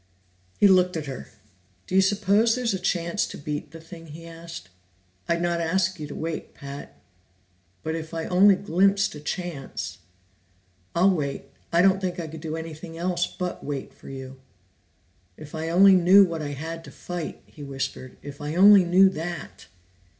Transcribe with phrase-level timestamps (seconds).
[0.59, 1.27] He looked at her.
[1.85, 4.69] "Do you suppose there's a chance to beat the thing?" he asked.
[5.29, 6.97] "I'd not ask you to wait, Pat,
[7.83, 9.99] but if I only glimpsed a chance"
[10.95, 11.49] "I'll wait.
[11.71, 14.39] I don't think I could do anything else but wait for you."
[15.37, 18.17] "If I only knew what I had to fight!" he whispered.
[18.23, 19.67] "If I only knew that!"